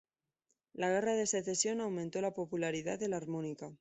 La 0.73 0.89
Guerra 0.89 1.13
de 1.13 1.27
Secesión 1.27 1.79
aumentó 1.79 2.21
la 2.21 2.33
popularidad 2.33 2.97
de 2.97 3.07
la 3.07 3.17
armónica. 3.17 3.69